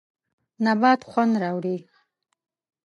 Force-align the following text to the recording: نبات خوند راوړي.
نبات 0.65 1.01
خوند 1.09 1.33
راوړي. 1.43 1.77